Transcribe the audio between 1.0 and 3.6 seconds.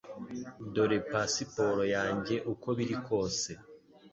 pasiporo yanjye uko biri kose